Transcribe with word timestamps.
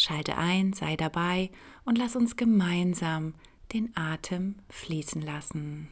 Schalte 0.00 0.38
ein, 0.38 0.72
sei 0.72 0.96
dabei 0.96 1.50
und 1.84 1.98
lass 1.98 2.16
uns 2.16 2.36
gemeinsam 2.36 3.34
den 3.74 3.94
Atem 3.94 4.54
fließen 4.70 5.20
lassen. 5.20 5.90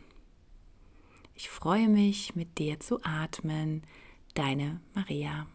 Ich 1.34 1.50
freue 1.50 1.89
mich, 1.89 2.34
mit 2.34 2.56
dir 2.56 2.81
zu 2.81 3.05
atmen. 3.05 3.83
Deine 4.33 4.81
Maria. 4.95 5.47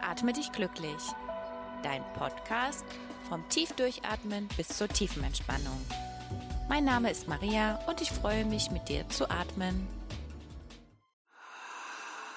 Atme 0.00 0.32
dich 0.32 0.50
glücklich. 0.50 1.00
Dein 1.84 2.02
Podcast 2.14 2.84
vom 3.28 3.48
Tiefdurchatmen 3.50 4.48
bis 4.56 4.66
zur 4.66 4.88
tiefen 4.88 5.22
Entspannung. 5.22 5.80
Mein 6.68 6.84
Name 6.84 7.08
ist 7.08 7.28
Maria 7.28 7.78
und 7.86 8.00
ich 8.00 8.10
freue 8.10 8.44
mich, 8.44 8.72
mit 8.72 8.88
dir 8.88 9.08
zu 9.10 9.30
atmen. 9.30 9.97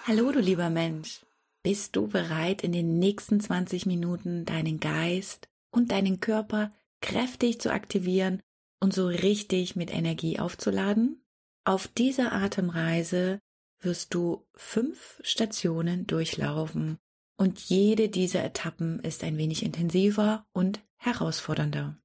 Hallo, 0.04 0.32
du 0.32 0.40
lieber 0.40 0.72
Mensch. 0.72 1.24
Bist 1.62 1.96
du 1.96 2.08
bereit, 2.08 2.64
in 2.64 2.72
den 2.72 2.98
nächsten 2.98 3.40
20 3.40 3.86
Minuten 3.86 4.46
deinen 4.46 4.80
Geist 4.80 5.48
und 5.70 5.92
deinen 5.92 6.20
Körper 6.20 6.74
kräftig 7.02 7.62
zu 7.62 7.72
aktivieren 7.72 8.42
und 8.80 8.96
so 8.96 9.06
richtig 9.06 9.76
mit 9.76 9.94
Energie 9.94 10.40
aufzuladen? 10.40 11.24
Auf 11.66 11.88
dieser 11.88 12.32
Atemreise 12.32 13.42
wirst 13.80 14.16
du 14.16 14.44
fünf 14.56 15.22
Stationen 15.24 16.08
durchlaufen 16.08 16.98
und 17.38 17.60
jede 17.60 18.10
dieser 18.10 18.44
Etappen 18.44 19.02
ist 19.02 19.24
ein 19.24 19.38
wenig 19.38 19.64
intensiver 19.64 20.48
und 20.52 20.82
herausfordernder. 20.98 21.96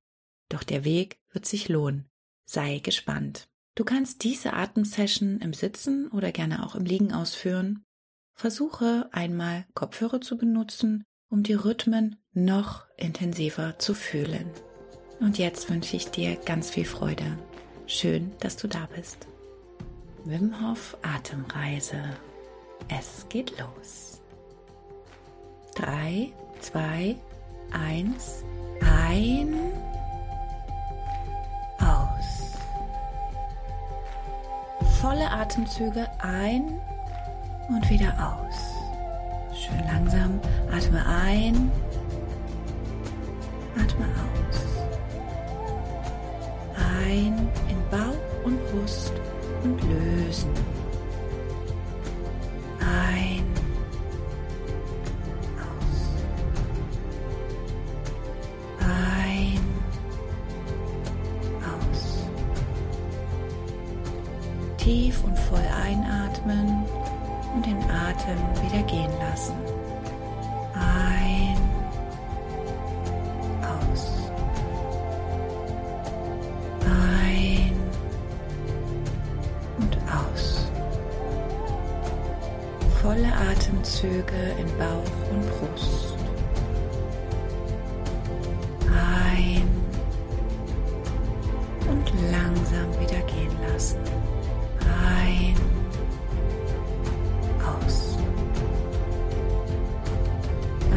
Doch 0.51 0.65
der 0.65 0.85
Weg 0.85 1.19
wird 1.33 1.47
sich 1.47 1.71
lohnen. 1.71 2.11
Sei 2.45 2.79
gespannt. 2.79 3.49
Du 3.75 3.85
kannst 3.85 4.23
diese 4.23 4.53
Atemsession 4.53 5.41
im 5.41 5.55
Sitzen 5.55 6.09
oder 6.09 6.31
gerne 6.31 6.65
auch 6.65 6.75
im 6.75 6.85
Liegen 6.85 7.13
ausführen 7.13 7.86
Versuche 8.37 9.09
einmal 9.13 9.65
Kopfhörer 9.73 10.21
zu 10.21 10.37
benutzen, 10.37 11.05
um 11.31 11.43
die 11.43 11.55
Rhythmen 11.55 12.17
noch 12.35 12.85
intensiver 12.99 13.79
zu 13.79 13.95
fühlen. 13.95 14.51
Und 15.21 15.39
jetzt 15.39 15.71
wünsche 15.71 15.97
ich 15.97 16.11
dir 16.11 16.37
ganz 16.37 16.69
viel 16.69 16.85
Freude. 16.85 17.39
Schön, 17.87 18.33
dass 18.41 18.59
du 18.59 18.69
da 18.69 18.89
bist. 18.95 19.27
Wim 20.27 20.53
Hof 20.61 20.99
Atemreise. 21.01 22.03
Es 22.89 23.27
geht 23.31 23.59
los. 23.59 24.21
3, 25.77 26.31
2, 26.61 27.17
1, 27.73 28.45
ein, 28.83 29.55
aus. 31.79 32.53
Volle 35.01 35.31
Atemzüge 35.31 36.07
ein 36.21 36.79
und 37.69 37.89
wieder 37.91 38.13
aus. 38.19 39.57
Schön 39.57 39.85
langsam. 39.87 40.41
Atme 40.71 41.05
ein. 41.07 41.71
Atme 43.75 44.07
aus. 44.07 44.61
Ein 47.05 47.49
in 47.69 47.91
Bauch 47.91 48.45
und 48.45 48.59
Brust 48.71 49.13
und 49.65 49.81
lösen. 49.83 50.76
Volle 83.17 83.33
Atemzüge 83.33 84.55
in 84.59 84.67
Bauch 84.77 85.31
und 85.31 85.41
Brust. 85.49 86.17
Ein 88.93 89.67
und 91.89 92.13
langsam 92.31 92.93
wieder 93.01 93.23
gehen 93.23 93.57
lassen. 93.73 94.01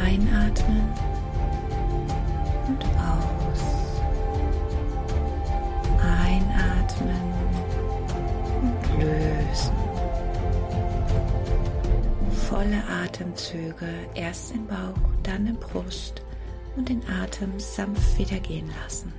Einatmen 0.03 1.08
Atemzüge, 13.49 13.89
erst 14.13 14.53
im 14.53 14.67
Bauch, 14.67 15.09
dann 15.23 15.47
im 15.47 15.55
Brust 15.55 16.21
und 16.75 16.89
den 16.89 17.01
Atem 17.09 17.59
sanft 17.59 18.17
wieder 18.19 18.39
gehen 18.39 18.69
lassen. 18.83 19.11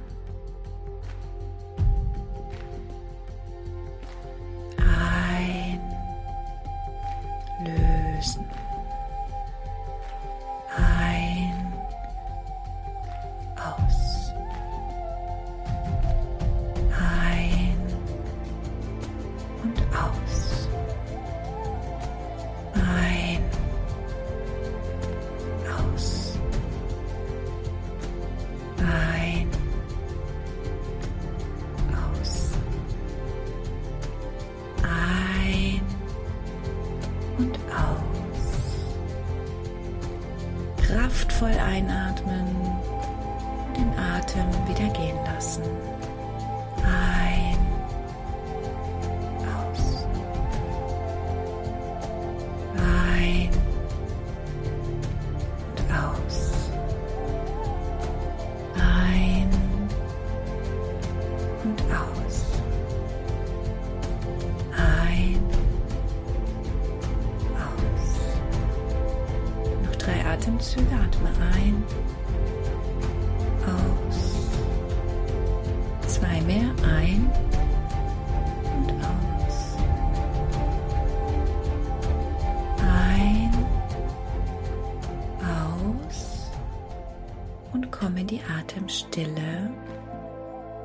Atemstille 88.71 89.71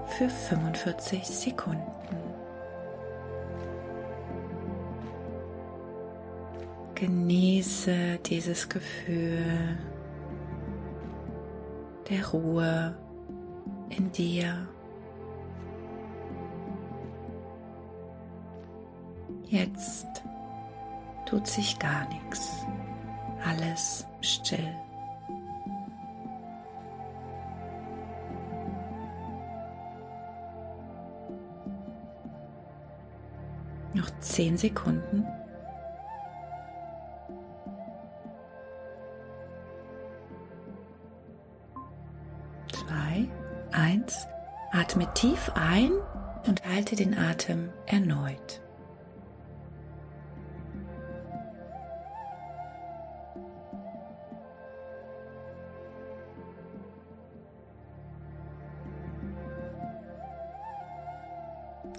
für 0.08 0.28
45 0.28 1.24
Sekunden. 1.24 1.84
Genieße 6.96 8.18
dieses 8.26 8.68
Gefühl 8.70 9.78
der 12.10 12.28
Ruhe 12.28 12.98
in 13.90 14.12
dir. 14.12 14.68
Jetzt 19.44 20.08
tut 21.28 21.46
sich 21.46 21.78
gar 21.78 22.08
nichts, 22.10 22.66
alles 23.44 24.08
still. 24.22 24.85
Zehn 34.26 34.58
Sekunden. 34.58 35.26
Zwei, 42.72 43.28
eins. 43.72 44.28
Atme 44.72 45.08
tief 45.14 45.52
ein 45.56 45.92
und 46.48 46.66
halte 46.66 46.96
den 46.96 47.18
Atem 47.18 47.70
erneut. 47.86 48.62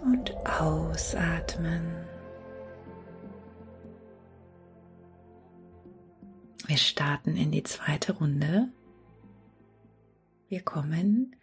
und 0.02 0.37
ausatmen. 0.46 2.06
Wir 6.67 6.79
starten 6.79 7.37
in 7.37 7.53
die 7.53 7.63
zweite 7.63 8.15
Runde. 8.15 8.69
Wir 10.49 10.63
kommen 10.63 11.37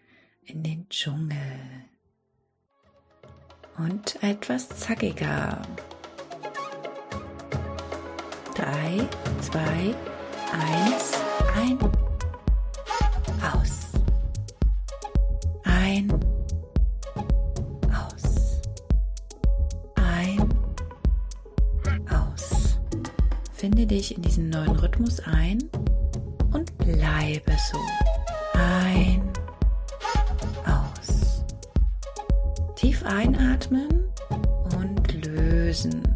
in 0.44 0.64
den 0.64 0.90
Dschungel 0.90 1.86
und 3.78 4.22
etwas 4.22 4.68
zackiger. 4.68 5.62
Drei, 8.54 9.08
zwei, 9.40 9.96
eins, 10.52 11.14
ein, 11.56 11.80
dich 24.04 24.18
in 24.18 24.22
diesen 24.22 24.50
neuen 24.50 24.76
Rhythmus 24.76 25.22
ein 25.22 25.60
und 26.52 26.78
bleibe 26.78 27.54
so. 27.72 27.78
Ein, 28.54 29.32
aus. 30.66 31.46
Tief 32.76 33.02
einatmen 33.06 34.04
und 34.78 35.26
lösen. 35.26 36.13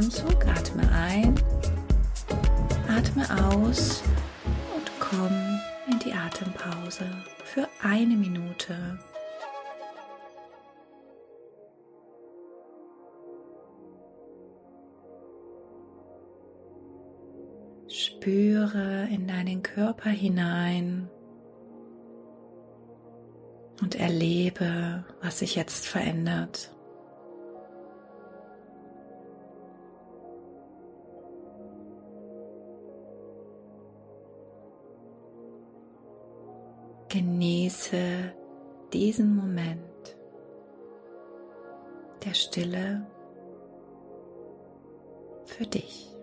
Atemzug. 0.00 0.46
Atme 0.46 0.90
ein. 0.92 1.34
Atme 2.88 3.22
aus 3.52 4.02
und 4.74 4.90
komm 4.98 5.60
in 5.90 5.98
die 5.98 6.14
Atempause 6.14 7.04
für 7.44 7.68
eine 7.82 8.16
Minute. 8.16 8.98
Spüre 17.88 19.06
in 19.12 19.28
deinen 19.28 19.62
Körper 19.62 20.08
hinein 20.08 21.10
und 23.82 23.96
erlebe, 23.96 25.04
was 25.20 25.40
sich 25.40 25.56
jetzt 25.56 25.86
verändert. 25.86 26.70
Genieße 37.20 38.32
diesen 38.94 39.36
Moment 39.36 40.16
der 42.24 42.32
Stille 42.32 43.06
für 45.44 45.66
dich. 45.66 46.16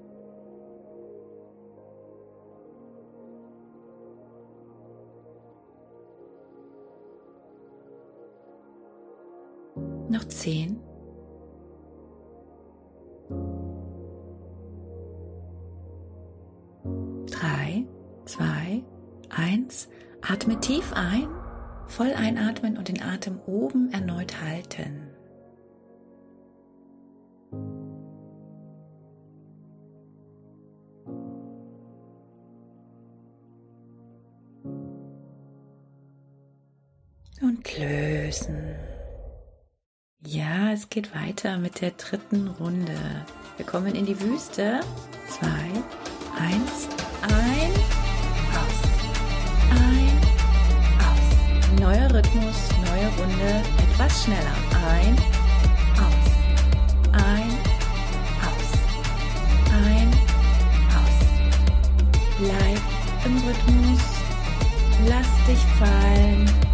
Noch 10.10 10.24
zehn. 10.30 10.87
Atme 20.30 20.60
tief 20.60 20.92
ein, 20.94 21.30
voll 21.86 22.14
einatmen 22.14 22.78
und 22.78 22.90
den 22.90 23.02
Atem 23.02 23.40
oben 23.46 23.94
erneut 23.94 24.42
halten. 24.42 25.10
Und 37.42 37.78
lösen. 37.78 38.76
Ja, 40.26 40.74
es 40.74 40.90
geht 40.90 41.16
weiter 41.16 41.58
mit 41.58 41.80
der 41.80 41.92
dritten 41.92 42.50
Runde. 42.50 43.26
Wir 43.56 43.66
kommen 43.66 43.96
in 43.96 44.06
die 44.06 44.20
Wüste. 44.20 44.82
Zwei, 45.30 45.72
eins, 46.38 46.90
Neuer 51.88 52.14
Rhythmus, 52.14 52.68
neue 52.86 53.08
Runde, 53.18 53.64
etwas 53.82 54.26
schneller. 54.26 54.58
Ein, 54.92 55.16
aus. 55.96 56.28
Ein, 57.14 57.50
aus. 58.44 58.72
Ein, 59.72 60.10
aus. 60.98 61.18
Bleib 62.40 62.82
im 63.24 63.38
Rhythmus. 63.38 64.02
Lass 65.08 65.30
dich 65.48 65.64
fallen. 65.80 66.67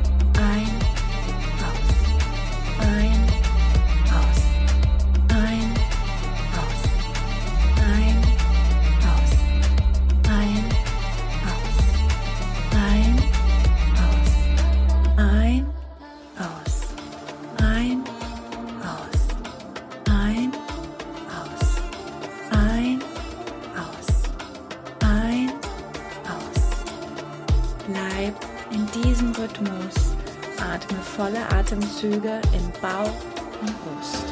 Atemzüge 32.04 32.42
in 32.52 32.72
Bauch 32.82 33.14
und 33.62 33.74
Brust. 33.82 34.26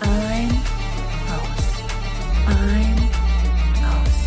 Ein, 0.00 0.50
aus, 1.32 1.64
ein, 2.46 2.96
aus. 3.88 4.18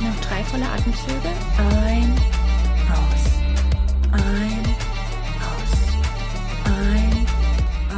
Noch 0.00 0.20
drei 0.20 0.44
volle 0.44 0.66
Atemzüge. 0.66 1.32
Ein, 1.82 2.14
aus, 2.92 3.24
ein, 4.12 4.64
aus, 5.50 5.74
ein, 6.64 7.26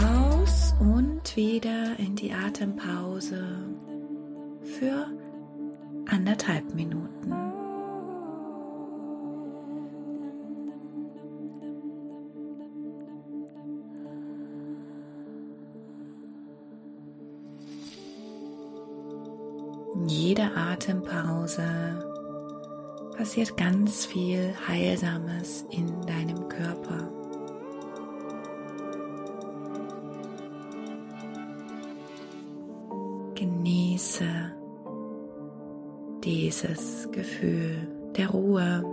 aus 0.06 0.74
und 0.80 1.36
wieder 1.36 1.98
in 1.98 2.16
die 2.16 2.32
Atempause 2.32 3.44
für 4.62 5.06
anderthalb 6.06 6.74
Minuten. 6.74 7.57
Atempause 20.78 21.64
passiert 23.16 23.56
ganz 23.56 24.06
viel 24.06 24.54
Heilsames 24.68 25.66
in 25.70 25.88
deinem 26.02 26.49
Körper. 26.49 27.11
Genieße 33.35 34.25
dieses 36.23 37.08
Gefühl 37.11 37.88
der 38.16 38.30
Ruhe. 38.30 38.85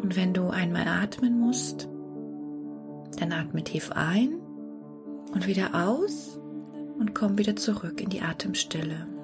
Und 0.00 0.16
wenn 0.16 0.32
du 0.32 0.48
einmal 0.48 0.88
atmen 0.88 1.38
musst, 1.38 1.86
dann 3.18 3.32
atme 3.32 3.62
tief 3.62 3.92
ein 3.92 4.40
und 5.34 5.46
wieder 5.46 5.74
aus 5.74 6.40
und 6.98 7.14
komm 7.14 7.36
wieder 7.36 7.56
zurück 7.56 8.00
in 8.00 8.08
die 8.08 8.22
Atemstille. 8.22 9.19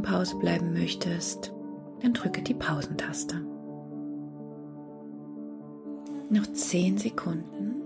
Atempause 0.00 0.36
bleiben 0.36 0.72
möchtest, 0.72 1.52
dann 2.00 2.14
drücke 2.14 2.42
die 2.42 2.54
Pausentaste. 2.54 3.36
Noch 6.30 6.46
10 6.52 6.96
Sekunden. 6.98 7.82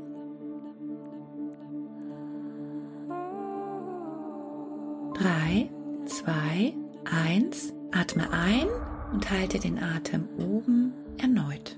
Drei, 5.15 5.71
zwei, 6.07 6.75
eins. 7.05 7.73
Atme 7.93 8.29
ein 8.33 8.67
und 9.13 9.31
halte 9.31 9.59
den 9.59 9.81
Atem 9.81 10.29
oben 10.39 10.93
erneut. 11.17 11.77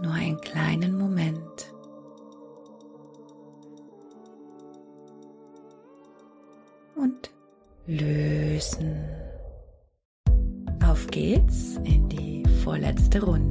Nur 0.00 0.12
einen 0.12 0.40
kleinen 0.40 0.96
Moment. 0.96 1.74
Lösen. 7.88 9.02
Auf 10.84 11.06
geht's 11.06 11.76
in 11.84 12.08
die 12.08 12.44
vorletzte 12.62 13.22
Runde. 13.22 13.47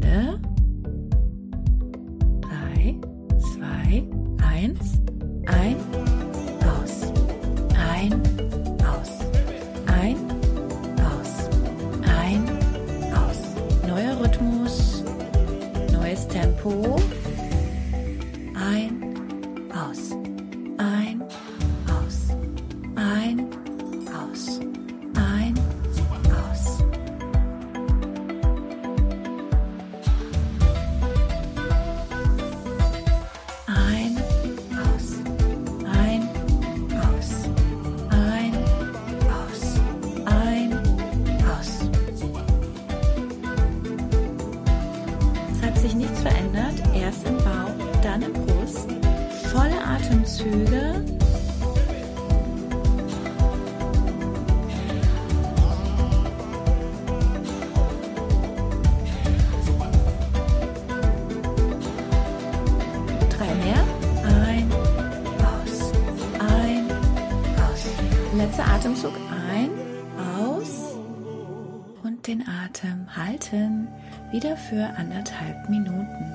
Wieder 74.32 74.58
für 74.58 74.84
anderthalb 74.98 75.70
Minuten. 75.70 76.34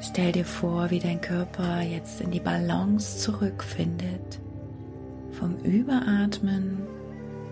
Stell 0.00 0.32
dir 0.32 0.44
vor, 0.44 0.90
wie 0.90 1.00
dein 1.00 1.20
Körper 1.20 1.80
jetzt 1.80 2.20
in 2.20 2.30
die 2.30 2.40
Balance 2.40 3.18
zurückfindet. 3.18 4.40
Vom 5.32 5.56
Überatmen 5.58 6.78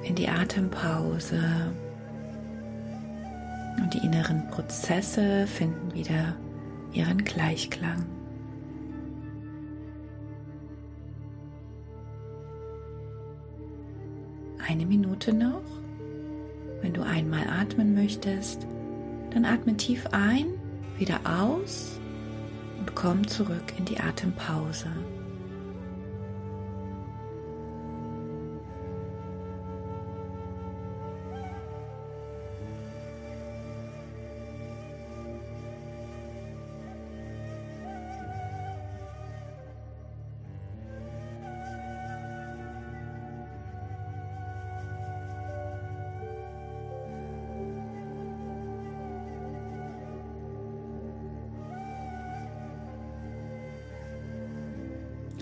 in 0.03 0.15
die 0.15 0.29
Atempause. 0.29 1.41
Und 3.79 3.95
die 3.95 3.99
inneren 3.99 4.49
Prozesse 4.49 5.47
finden 5.47 5.93
wieder 5.95 6.35
ihren 6.93 7.25
Gleichklang. 7.25 8.05
Eine 14.67 14.87
Minute 14.87 15.33
noch. 15.33 15.63
Wenn 16.83 16.93
du 16.93 17.03
einmal 17.03 17.47
atmen 17.49 17.95
möchtest, 17.95 18.67
dann 19.31 19.45
atme 19.45 19.77
tief 19.77 20.07
ein, 20.13 20.47
wieder 20.99 21.21
aus 21.25 21.99
und 22.79 22.95
komm 22.95 23.27
zurück 23.27 23.75
in 23.77 23.85
die 23.85 23.99
Atempause. 23.99 24.91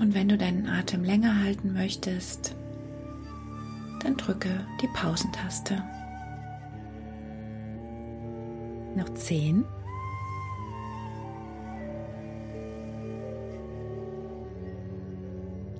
Und 0.04 0.14
wenn 0.14 0.28
du 0.28 0.36
deinen 0.36 0.68
Atem 0.68 1.02
länger 1.02 1.42
halten 1.42 1.72
möchtest, 1.72 2.54
dann 4.02 4.18
drücke 4.18 4.50
die 4.82 4.88
Pausentaste. 4.88 5.82
Noch 8.96 9.08
zehn. 9.14 9.64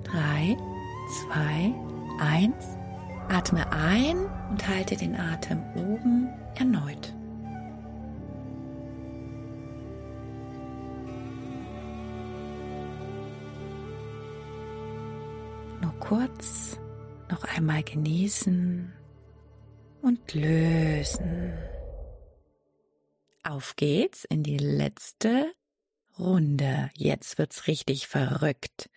Drei, 0.05 0.57
zwei, 1.07 1.75
eins. 2.19 2.65
Atme 3.29 3.71
ein 3.71 4.17
und 4.49 4.67
halte 4.67 4.97
den 4.97 5.15
Atem 5.15 5.61
oben 5.75 6.29
erneut. 6.55 7.14
Kurz 15.99 16.77
noch 17.29 17.43
einmal 17.43 17.83
genießen 17.83 18.93
und 20.01 20.33
lösen. 20.33 21.53
Auf 23.43 23.75
geht's 23.75 24.25
in 24.25 24.43
die 24.43 24.57
letzte 24.57 25.53
Runde. 26.17 26.89
Jetzt 26.95 27.37
wird's 27.37 27.67
richtig 27.67 28.07
verrückt. 28.07 28.89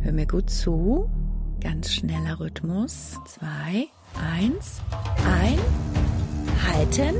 Hör 0.00 0.12
mir 0.12 0.26
gut 0.26 0.50
zu. 0.50 1.08
Ganz 1.60 1.92
schneller 1.92 2.40
Rhythmus. 2.40 3.18
Zwei, 3.24 3.86
eins, 4.20 4.80
ein, 5.24 5.58
halten, 6.66 7.14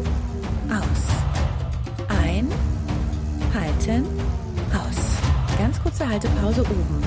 aus. 0.69 1.07
Ein, 2.09 2.49
halten, 3.55 4.05
aus. 4.75 5.02
Ganz 5.59 5.81
kurze 5.83 6.09
Haltepause 6.09 6.63
oben. 6.63 7.03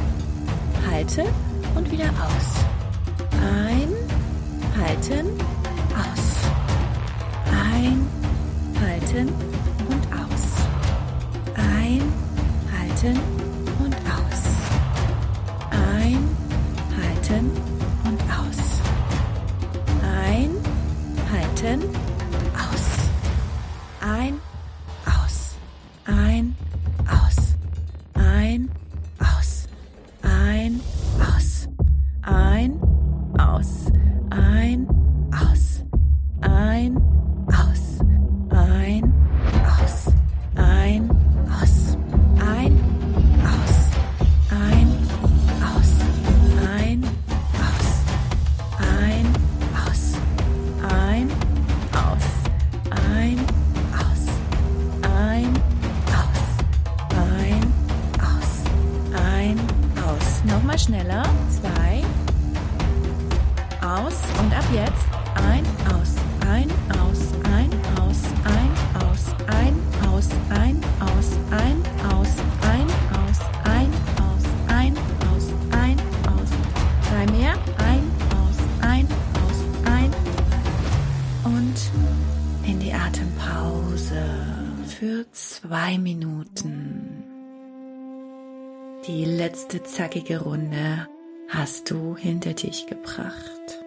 Halte 0.90 1.26
und 1.76 1.92
wieder 1.92 2.06
aus. 2.06 2.64
Ein, 3.42 3.90
halten, 4.80 5.28
aus. 5.94 6.26
Ein, 7.52 8.08
halten 8.82 9.30
und 9.90 10.08
aus. 10.14 10.46
Ein, 11.56 12.02
halten 12.72 13.20
und 13.84 13.96
aus. 13.96 14.44
Ein, 15.72 16.30
halten 16.98 17.52
und 18.06 18.22
aus. 18.22 18.82
Ein, 20.02 20.52
halten, 21.32 21.82
aus. 21.84 22.05
Zwei. 61.50 62.04
Aus. 63.82 64.16
Und 64.40 64.54
ab 64.54 64.66
jetzt. 64.74 65.08
Ein, 65.36 65.64
aus. 65.94 66.16
Ein, 66.50 66.70
aus. 67.02 67.20
Ein, 67.52 67.70
aus. 68.00 68.22
Ein, 68.44 68.72
aus. 69.04 69.36
Ein, 69.48 69.76
aus. 70.12 70.30
Ein, 70.50 70.82
aus. 71.02 71.30
Ein, 71.52 71.76
aus. 72.10 72.32
Ein, 72.62 72.88
aus. 73.14 73.40
Ein, 73.66 73.90
aus. 74.24 74.44
Ein, 74.68 74.94
aus. 75.30 75.46
Ein, 75.72 75.98
aus. 76.34 76.52
Drei 77.10 77.26
mehr. 77.32 77.54
Ein, 77.78 78.04
aus. 78.32 78.58
Ein, 78.82 79.08
aus. 79.44 79.60
Ein. 79.92 80.12
Und 81.44 81.92
in 82.68 82.80
die 82.80 82.94
Atempause 82.94 84.24
für 84.88 85.26
zwei 85.32 85.98
Minuten. 85.98 87.24
Die 89.08 89.26
letzte 89.26 89.84
zackige 89.84 90.42
Runde 90.42 91.08
hast 91.58 91.90
du 91.90 92.18
hinter 92.18 92.54
dich 92.54 92.88
gebracht. 92.88 93.85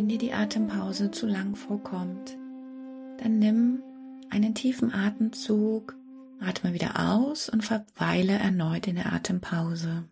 Wenn 0.00 0.08
dir 0.08 0.16
die 0.16 0.32
Atempause 0.32 1.10
zu 1.10 1.26
lang 1.26 1.56
vorkommt, 1.56 2.34
dann 3.18 3.38
nimm 3.38 3.82
einen 4.30 4.54
tiefen 4.54 4.94
Atemzug, 4.94 5.94
atme 6.40 6.72
wieder 6.72 7.12
aus 7.12 7.50
und 7.50 7.62
verweile 7.62 8.32
erneut 8.32 8.86
in 8.86 8.96
der 8.96 9.12
Atempause. 9.12 10.04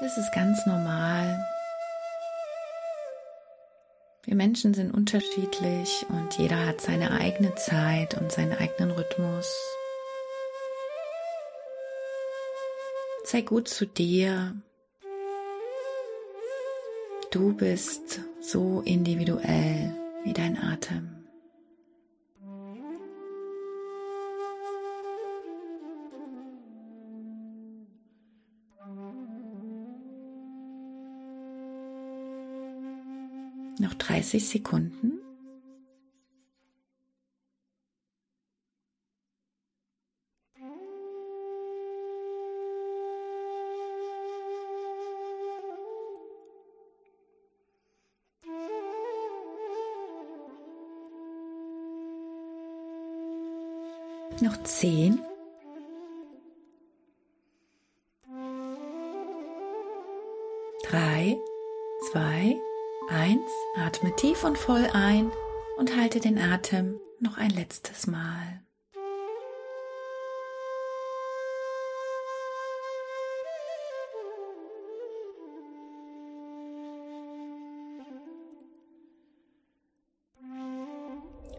Das 0.00 0.18
ist 0.18 0.30
ganz 0.34 0.66
normal. 0.66 1.42
Wir 4.24 4.34
Menschen 4.34 4.74
sind 4.74 4.92
unterschiedlich 4.92 6.04
und 6.10 6.36
jeder 6.36 6.66
hat 6.66 6.82
seine 6.82 7.12
eigene 7.12 7.54
Zeit 7.54 8.20
und 8.20 8.30
seinen 8.30 8.52
eigenen 8.52 8.90
Rhythmus. 8.90 9.50
Sei 13.24 13.40
gut 13.40 13.66
zu 13.68 13.86
dir. 13.86 14.54
Du 17.34 17.52
bist 17.52 18.20
so 18.40 18.80
individuell 18.84 19.92
wie 20.22 20.32
dein 20.32 20.56
Atem. 20.56 21.08
Noch 33.80 33.94
30 33.94 34.48
Sekunden. 34.48 35.23
Zehn. 54.64 55.20
Drei, 60.88 61.38
zwei, 62.10 62.56
eins. 63.08 63.50
Atme 63.76 64.14
tief 64.16 64.44
und 64.44 64.58
voll 64.58 64.88
ein 64.92 65.30
und 65.76 65.96
halte 65.96 66.20
den 66.20 66.38
Atem 66.38 67.00
noch 67.20 67.38
ein 67.38 67.50
letztes 67.50 68.06
Mal. 68.06 68.60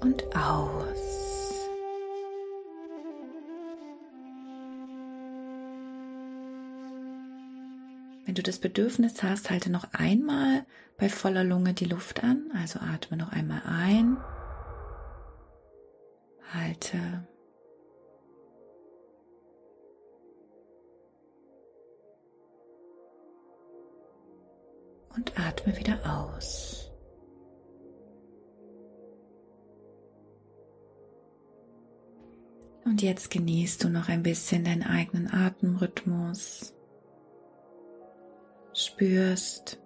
Und 0.02 0.24
aus. 0.36 0.75
Wenn 8.36 8.44
du 8.44 8.52
das 8.52 8.60
Bedürfnis 8.60 9.24
hast, 9.24 9.50
halte 9.50 9.72
noch 9.72 9.94
einmal 9.94 10.66
bei 10.98 11.08
voller 11.08 11.46
Lunge 11.46 11.74
die 11.74 11.86
Luft 11.86 12.22
an. 12.22 12.52
Also 12.54 12.82
atme 12.82 13.16
noch 13.16 13.32
einmal 13.32 13.62
ein. 13.66 14.18
Halte. 16.54 17.26
Und 25.16 25.40
atme 25.40 25.78
wieder 25.78 25.98
aus. 26.04 26.92
Und 32.84 33.02
jetzt 33.02 33.32
genießt 33.32 33.82
du 33.86 33.88
noch 33.88 34.10
ein 34.10 34.24
bisschen 34.24 34.66
deinen 34.66 34.84
eigenen 34.84 35.34
Atemrhythmus 35.34 36.76
spürst, 38.96 39.82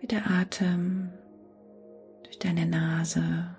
wie 0.00 0.08
der 0.08 0.28
Atem 0.28 1.12
durch 2.24 2.36
deine 2.40 2.66
Nase 2.66 3.56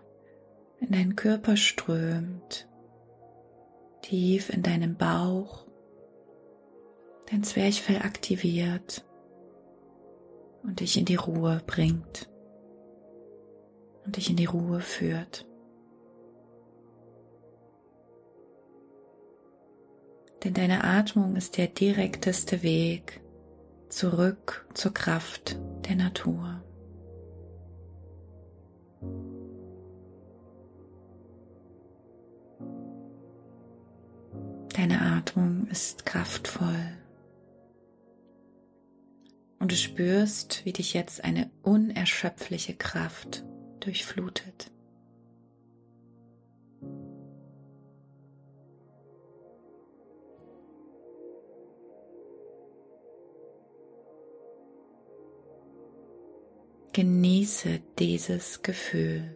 in 0.82 0.92
deinen 0.92 1.16
Körper 1.16 1.56
strömt, 1.56 2.68
tief 4.02 4.50
in 4.50 4.62
deinen 4.62 4.98
Bauch, 4.98 5.66
dein 7.32 7.44
Zwerchfell 7.44 8.00
aktiviert 8.00 9.06
und 10.64 10.82
dich 10.82 10.98
in 10.98 11.06
die 11.06 11.16
Ruhe 11.16 11.62
bringt 11.66 12.30
und 14.04 14.18
dich 14.18 14.30
in 14.30 14.36
die 14.36 14.46
Ruhe 14.46 14.82
führt. 14.82 15.48
Denn 20.44 20.54
deine 20.54 20.84
Atmung 20.84 21.38
ist 21.38 21.56
der 21.58 21.68
direkteste 21.68 22.62
Weg 22.62 23.23
zurück 23.94 24.66
zur 24.74 24.92
Kraft 24.94 25.60
der 25.88 25.96
Natur. 25.96 26.64
Deine 34.76 35.00
Atmung 35.00 35.68
ist 35.68 36.08
kraftvoll 36.08 36.98
und 39.60 39.72
du 39.72 39.76
spürst, 39.76 40.66
wie 40.66 40.74
dich 40.74 40.96
jetzt 40.96 41.24
eine 41.24 41.52
unerschöpfliche 41.62 42.74
Kraft 42.74 43.46
durchflutet. 43.80 44.73
Genieße 56.96 57.82
dieses 57.98 58.62
Gefühl. 58.62 59.36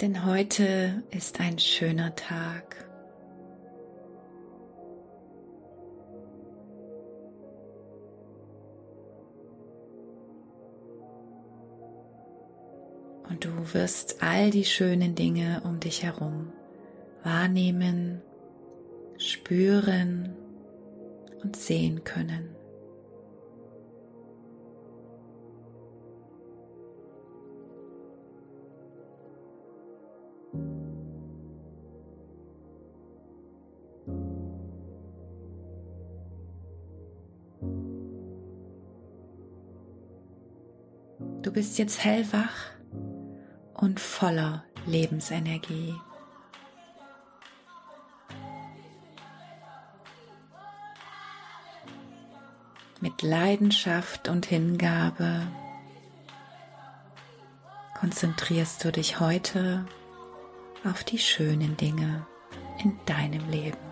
Denn 0.00 0.24
heute 0.24 1.02
ist 1.10 1.40
ein 1.40 1.58
schöner 1.58 2.14
Tag. 2.14 2.87
Und 13.38 13.44
du 13.44 13.74
wirst 13.74 14.20
all 14.20 14.50
die 14.50 14.64
schönen 14.64 15.14
Dinge 15.14 15.62
um 15.64 15.78
dich 15.78 16.02
herum 16.02 16.52
wahrnehmen, 17.22 18.20
spüren 19.16 20.34
und 21.42 21.54
sehen 21.54 22.02
können. 22.02 22.48
Du 41.42 41.52
bist 41.52 41.78
jetzt 41.78 42.04
hellwach 42.04 42.77
und 43.78 44.00
voller 44.00 44.64
Lebensenergie. 44.86 45.94
Mit 53.00 53.22
Leidenschaft 53.22 54.28
und 54.28 54.46
Hingabe 54.46 55.46
konzentrierst 57.98 58.84
du 58.84 58.90
dich 58.90 59.20
heute 59.20 59.86
auf 60.84 61.04
die 61.04 61.18
schönen 61.18 61.76
Dinge 61.76 62.26
in 62.82 62.98
deinem 63.06 63.48
Leben. 63.50 63.87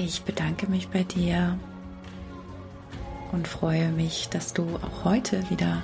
Ich 0.00 0.22
bedanke 0.22 0.68
mich 0.68 0.90
bei 0.90 1.02
dir 1.02 1.58
und 3.32 3.48
freue 3.48 3.90
mich, 3.90 4.28
dass 4.28 4.52
du 4.52 4.76
auch 4.76 5.02
heute 5.02 5.50
wieder 5.50 5.82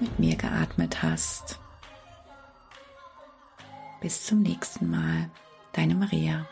mit 0.00 0.18
mir 0.18 0.34
geatmet 0.34 1.04
hast. 1.04 1.60
Bis 4.00 4.26
zum 4.26 4.42
nächsten 4.42 4.90
Mal. 4.90 5.30
Deine 5.72 5.94
Maria. 5.94 6.48